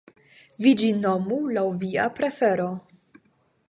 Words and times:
Vi 0.65 0.71
ĝin 0.83 1.03
nomu 1.05 1.39
laŭ 1.59 1.67
via 1.85 2.09
prefero. 2.21 2.71